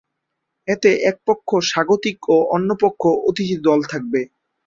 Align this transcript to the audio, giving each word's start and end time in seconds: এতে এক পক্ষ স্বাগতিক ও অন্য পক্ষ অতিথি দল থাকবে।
এতে 0.67 0.89
এক 1.09 1.17
পক্ষ 1.27 1.49
স্বাগতিক 1.69 2.17
ও 2.29 2.47
অন্য 2.55 2.69
পক্ষ 2.83 3.01
অতিথি 3.27 3.55
দল 3.67 3.79
থাকবে। 3.91 4.21